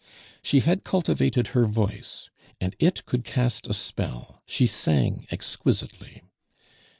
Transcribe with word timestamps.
She 0.41 0.61
had 0.61 0.83
cultivated 0.83 1.49
her 1.49 1.63
voice, 1.65 2.31
and 2.59 2.75
it 2.79 3.05
could 3.05 3.23
cast 3.23 3.67
a 3.67 3.73
spell; 3.75 4.41
she 4.47 4.65
sang 4.65 5.27
exquisitely. 5.29 6.23